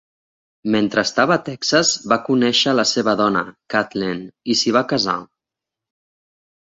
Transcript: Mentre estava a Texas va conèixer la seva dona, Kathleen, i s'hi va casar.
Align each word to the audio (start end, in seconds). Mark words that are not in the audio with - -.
Mentre 0.75 1.01
estava 1.07 1.35
a 1.35 1.43
Texas 1.49 1.91
va 2.13 2.17
conèixer 2.29 2.75
la 2.79 2.87
seva 2.93 3.15
dona, 3.21 3.43
Kathleen, 3.75 4.25
i 4.55 4.59
s'hi 4.63 4.75
va 4.79 4.83
casar. 4.95 5.19